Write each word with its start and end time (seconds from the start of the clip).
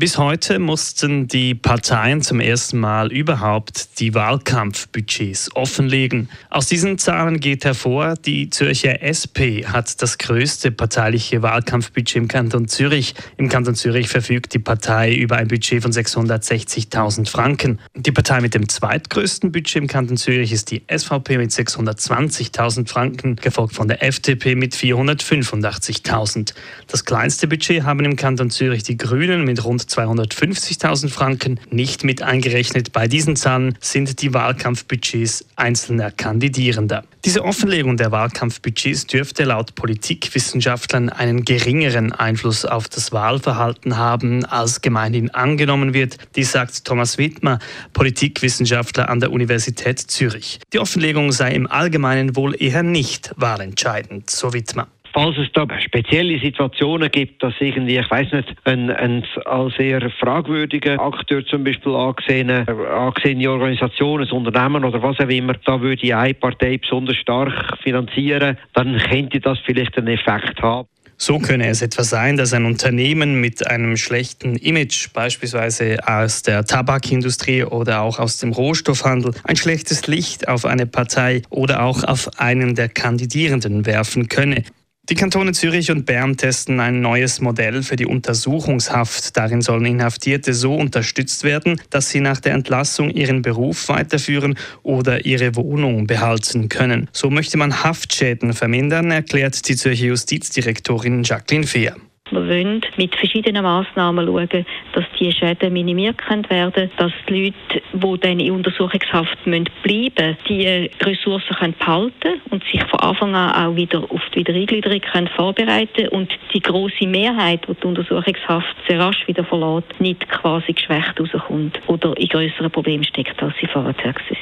Bis 0.00 0.16
heute 0.16 0.58
mussten 0.58 1.28
die 1.28 1.54
Parteien 1.54 2.22
zum 2.22 2.40
ersten 2.40 2.78
Mal 2.78 3.12
überhaupt 3.12 4.00
die 4.00 4.14
Wahlkampfbudgets 4.14 5.54
offenlegen. 5.54 6.30
Aus 6.48 6.68
diesen 6.68 6.96
Zahlen 6.96 7.38
geht 7.38 7.66
hervor, 7.66 8.14
die 8.14 8.48
Zürcher 8.48 9.02
SP 9.04 9.68
hat 9.68 10.00
das 10.00 10.16
größte 10.16 10.70
parteiliche 10.70 11.42
Wahlkampfbudget 11.42 12.16
im 12.16 12.28
Kanton 12.28 12.66
Zürich. 12.66 13.14
Im 13.36 13.50
Kanton 13.50 13.74
Zürich 13.74 14.08
verfügt 14.08 14.54
die 14.54 14.58
Partei 14.58 15.14
über 15.14 15.36
ein 15.36 15.48
Budget 15.48 15.82
von 15.82 15.92
660.000 15.92 17.28
Franken. 17.28 17.78
Die 17.94 18.10
Partei 18.10 18.40
mit 18.40 18.54
dem 18.54 18.70
zweitgrößten 18.70 19.52
Budget 19.52 19.76
im 19.76 19.86
Kanton 19.86 20.16
Zürich 20.16 20.50
ist 20.50 20.70
die 20.70 20.82
SVP 20.90 21.36
mit 21.36 21.50
620.000 21.50 22.88
Franken, 22.88 23.36
gefolgt 23.36 23.74
von 23.74 23.86
der 23.86 24.02
FDP 24.02 24.54
mit 24.54 24.74
485.000. 24.74 26.54
Das 26.86 27.04
kleinste 27.04 27.46
Budget 27.46 27.82
haben 27.82 28.02
im 28.06 28.16
Kanton 28.16 28.48
Zürich 28.48 28.82
die 28.82 28.96
Grünen 28.96 29.44
mit 29.44 29.62
rund 29.62 29.89
250.000 29.90 31.08
Franken 31.08 31.60
nicht 31.70 32.04
mit 32.04 32.22
eingerechnet. 32.22 32.92
Bei 32.92 33.08
diesen 33.08 33.36
Zahlen 33.36 33.76
sind 33.80 34.22
die 34.22 34.32
Wahlkampfbudgets 34.32 35.44
einzelner 35.56 36.10
Kandidierender. 36.10 37.04
Diese 37.24 37.44
Offenlegung 37.44 37.98
der 37.98 38.12
Wahlkampfbudgets 38.12 39.06
dürfte 39.06 39.44
laut 39.44 39.74
Politikwissenschaftlern 39.74 41.10
einen 41.10 41.44
geringeren 41.44 42.12
Einfluss 42.12 42.64
auf 42.64 42.88
das 42.88 43.12
Wahlverhalten 43.12 43.98
haben, 43.98 44.46
als 44.46 44.80
gemeinhin 44.80 45.30
angenommen 45.30 45.92
wird. 45.92 46.16
Dies 46.36 46.52
sagt 46.52 46.86
Thomas 46.86 47.18
Wittmer, 47.18 47.58
Politikwissenschaftler 47.92 49.10
an 49.10 49.20
der 49.20 49.32
Universität 49.32 49.98
Zürich. 49.98 50.60
Die 50.72 50.78
Offenlegung 50.78 51.32
sei 51.32 51.52
im 51.52 51.66
Allgemeinen 51.66 52.36
wohl 52.36 52.54
eher 52.60 52.82
nicht 52.82 53.32
wahlentscheidend, 53.36 54.30
so 54.30 54.54
Wittmer 54.54 54.88
falls 55.12 55.36
es 55.38 55.48
da 55.52 55.66
spezielle 55.80 56.38
Situationen 56.38 57.10
gibt, 57.10 57.42
dass 57.42 57.54
irgendwie, 57.60 57.98
ich 57.98 58.10
weiß 58.10 58.32
nicht, 58.32 58.54
ein, 58.64 58.90
ein 58.90 59.24
als 59.44 59.74
sehr 59.76 60.10
fragwürdiger 60.10 61.00
Akteur 61.00 61.44
zum 61.46 61.64
Beispiel 61.64 61.94
angesehene, 61.94 62.66
angesehene 62.68 63.50
Organisation, 63.50 64.22
ein 64.22 64.30
Unternehmen 64.30 64.84
oder 64.84 65.02
was 65.02 65.18
auch 65.20 65.28
immer, 65.28 65.54
da 65.64 65.80
würde 65.80 66.16
eine 66.16 66.34
Partei 66.34 66.78
besonders 66.78 67.16
stark 67.16 67.78
finanzieren, 67.82 68.56
dann 68.74 68.98
könnte 68.98 69.40
das 69.40 69.58
vielleicht 69.64 69.96
einen 69.98 70.08
Effekt 70.08 70.60
haben. 70.62 70.88
So 71.22 71.38
könne 71.38 71.68
es 71.68 71.82
etwa 71.82 72.02
sein, 72.02 72.38
dass 72.38 72.54
ein 72.54 72.64
Unternehmen 72.64 73.42
mit 73.42 73.66
einem 73.66 73.98
schlechten 73.98 74.56
Image, 74.56 75.12
beispielsweise 75.12 75.98
aus 76.06 76.42
der 76.42 76.64
Tabakindustrie 76.64 77.64
oder 77.64 78.00
auch 78.00 78.18
aus 78.18 78.38
dem 78.38 78.52
Rohstoffhandel, 78.52 79.34
ein 79.44 79.56
schlechtes 79.56 80.06
Licht 80.06 80.48
auf 80.48 80.64
eine 80.64 80.86
Partei 80.86 81.42
oder 81.50 81.82
auch 81.82 82.04
auf 82.04 82.38
einen 82.38 82.74
der 82.74 82.88
Kandidierenden 82.88 83.84
werfen 83.84 84.28
könne. 84.28 84.64
Die 85.10 85.16
Kantone 85.16 85.50
Zürich 85.50 85.90
und 85.90 86.06
Bern 86.06 86.36
testen 86.36 86.78
ein 86.78 87.00
neues 87.00 87.40
Modell 87.40 87.82
für 87.82 87.96
die 87.96 88.06
Untersuchungshaft. 88.06 89.36
Darin 89.36 89.60
sollen 89.60 89.84
Inhaftierte 89.84 90.54
so 90.54 90.76
unterstützt 90.76 91.42
werden, 91.42 91.80
dass 91.90 92.10
sie 92.10 92.20
nach 92.20 92.38
der 92.38 92.54
Entlassung 92.54 93.10
ihren 93.10 93.42
Beruf 93.42 93.88
weiterführen 93.88 94.56
oder 94.84 95.26
ihre 95.26 95.56
Wohnung 95.56 96.06
behalten 96.06 96.68
können. 96.68 97.08
So 97.12 97.28
möchte 97.28 97.56
man 97.56 97.82
Haftschäden 97.82 98.52
vermindern, 98.52 99.10
erklärt 99.10 99.68
die 99.68 99.74
Zürcher 99.74 100.06
Justizdirektorin 100.06 101.24
Jacqueline 101.24 101.66
Fehr. 101.66 101.96
Wir 102.30 102.48
wollen 102.48 102.80
mit 102.96 103.14
verschiedenen 103.16 103.62
Massnahmen 103.62 104.26
schauen, 104.26 104.66
dass 104.92 105.04
die 105.18 105.32
Schäden 105.32 105.72
minimiert 105.72 106.18
können 106.18 106.48
werden 106.48 106.90
dass 106.96 107.12
die 107.28 107.46
Leute, 107.46 107.82
die 107.92 108.20
dann 108.20 108.40
in 108.40 108.52
Untersuchungshaft 108.52 109.44
bleiben 109.44 109.64
müssen, 109.84 110.36
die 110.48 110.90
Ressourcen 111.02 111.56
können 111.56 111.74
behalten 111.78 112.40
und 112.50 112.62
sich 112.64 112.82
von 112.84 113.00
Anfang 113.00 113.34
an 113.34 113.52
auch 113.54 113.76
wieder 113.76 114.02
auf 114.10 114.22
die 114.34 114.40
Wiedereingliederung 114.40 115.00
können 115.00 115.28
vorbereiten 115.28 116.08
und 116.08 116.30
die 116.54 116.60
große 116.60 117.06
Mehrheit, 117.06 117.66
die 117.68 117.74
die 117.74 117.86
Untersuchungshaft 117.86 118.76
sehr 118.88 119.00
rasch 119.00 119.26
wieder 119.26 119.44
verlässt, 119.44 120.00
nicht 120.00 120.28
quasi 120.28 120.72
geschwächt 120.72 121.18
rauskommt 121.18 121.80
oder 121.86 122.16
in 122.16 122.28
größeren 122.28 122.70
Problemen 122.70 123.04
steckt, 123.04 123.42
als 123.42 123.54
sie 123.60 123.66
vorher 123.66 123.94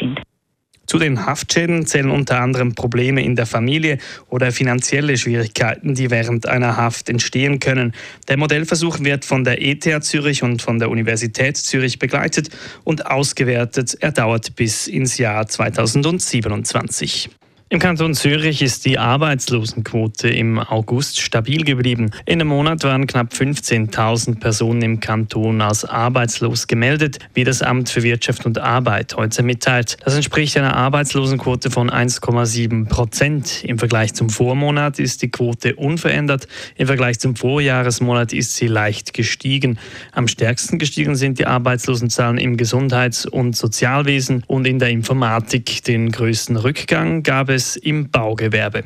sind. 0.00 0.20
Zu 0.86 0.98
den 0.98 1.26
Haftschäden 1.26 1.86
zählen 1.86 2.10
unter 2.10 2.40
anderem 2.40 2.74
Probleme 2.74 3.22
in 3.24 3.36
der 3.36 3.46
Familie 3.46 3.98
oder 4.28 4.52
finanzielle 4.52 5.16
Schwierigkeiten, 5.16 5.94
die 5.94 6.10
während 6.10 6.48
einer 6.48 6.76
Haft 6.76 7.08
entstehen 7.08 7.58
können. 7.58 7.92
Der 8.28 8.36
Modellversuch 8.36 9.00
wird 9.00 9.24
von 9.24 9.44
der 9.44 9.60
ETH 9.62 10.04
Zürich 10.04 10.42
und 10.42 10.62
von 10.62 10.78
der 10.78 10.90
Universität 10.90 11.56
Zürich 11.56 11.98
begleitet 11.98 12.50
und 12.84 13.06
ausgewertet. 13.06 13.96
Er 14.00 14.12
dauert 14.12 14.54
bis 14.56 14.86
ins 14.86 15.18
Jahr 15.18 15.46
2027. 15.46 17.30
Im 17.68 17.80
Kanton 17.80 18.14
Zürich 18.14 18.62
ist 18.62 18.84
die 18.84 18.96
Arbeitslosenquote 18.96 20.28
im 20.28 20.60
August 20.60 21.20
stabil 21.20 21.64
geblieben. 21.64 22.12
In 22.24 22.38
dem 22.38 22.46
Monat 22.46 22.84
waren 22.84 23.08
knapp 23.08 23.32
15.000 23.32 24.38
Personen 24.38 24.82
im 24.82 25.00
Kanton 25.00 25.60
als 25.60 25.84
arbeitslos 25.84 26.68
gemeldet, 26.68 27.18
wie 27.34 27.42
das 27.42 27.62
Amt 27.62 27.88
für 27.88 28.04
Wirtschaft 28.04 28.46
und 28.46 28.58
Arbeit 28.58 29.16
heute 29.16 29.42
mitteilt. 29.42 29.96
Das 30.04 30.14
entspricht 30.14 30.56
einer 30.56 30.76
Arbeitslosenquote 30.76 31.72
von 31.72 31.90
1,7 31.90 32.86
Prozent. 32.86 33.64
Im 33.64 33.80
Vergleich 33.80 34.14
zum 34.14 34.30
Vormonat 34.30 35.00
ist 35.00 35.22
die 35.22 35.30
Quote 35.32 35.74
unverändert. 35.74 36.46
Im 36.76 36.86
Vergleich 36.86 37.18
zum 37.18 37.34
Vorjahresmonat 37.34 38.32
ist 38.32 38.54
sie 38.54 38.68
leicht 38.68 39.12
gestiegen. 39.12 39.80
Am 40.12 40.28
stärksten 40.28 40.78
gestiegen 40.78 41.16
sind 41.16 41.40
die 41.40 41.46
Arbeitslosenzahlen 41.46 42.38
im 42.38 42.56
Gesundheits- 42.56 43.26
und 43.26 43.56
Sozialwesen 43.56 44.44
und 44.46 44.68
in 44.68 44.78
der 44.78 44.90
Informatik. 44.90 45.82
Den 45.82 46.12
größten 46.12 46.56
Rückgang 46.56 47.24
gab 47.24 47.48
es 47.48 47.55
es 47.56 47.76
im 47.76 48.10
Baugewerbe. 48.10 48.84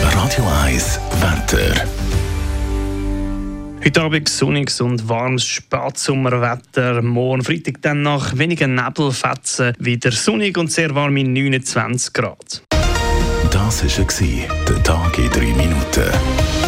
Radio 0.00 0.44
1 0.64 1.00
Wetter. 1.20 1.84
Heute 3.84 4.02
Abend 4.02 4.28
sonniges 4.28 4.80
und 4.80 5.08
warmes 5.08 5.44
Spätsommerwetter. 5.44 7.02
Morgen 7.02 7.42
Freitag 7.42 7.82
dann 7.82 8.02
nach 8.02 8.36
wenigen 8.38 8.76
Nebelfetzen 8.76 9.74
wieder 9.78 10.12
sonnig 10.12 10.56
und 10.56 10.70
sehr 10.70 10.94
warm 10.94 11.16
in 11.16 11.32
29 11.32 12.12
Grad. 12.12 12.62
Das 13.50 13.82
war 13.82 14.64
der 14.68 14.82
Tag 14.82 15.18
in 15.18 15.30
3 15.30 15.40
Minuten. 15.40 16.67